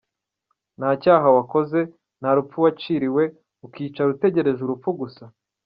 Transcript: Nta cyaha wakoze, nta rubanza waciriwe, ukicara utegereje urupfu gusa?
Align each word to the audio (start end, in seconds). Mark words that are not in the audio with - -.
Nta 0.77 0.89
cyaha 1.01 1.27
wakoze, 1.37 1.79
nta 2.19 2.29
rubanza 2.37 2.61
waciriwe, 2.63 3.23
ukicara 3.65 4.11
utegereje 4.15 4.61
urupfu 4.63 4.89
gusa? 4.99 5.23